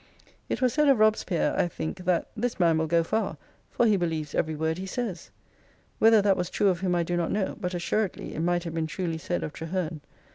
[0.49, 3.37] It was said of Robespierre, I think, that" this man will go far,
[3.69, 5.29] for he believes every word he says!"
[5.99, 8.73] Whether that was true of him I do not know: but assuredly it might have
[8.73, 10.01] been truly said of Traheme.